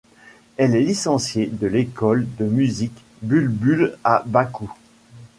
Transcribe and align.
Elle 0.57 0.75
est 0.75 0.81
licenciée 0.81 1.45
de 1.45 1.67
l’école 1.67 2.25
de 2.39 2.45
musique 2.45 3.03
Bul-Bul 3.21 3.95
à 4.03 4.23
Bakou. 4.25 4.73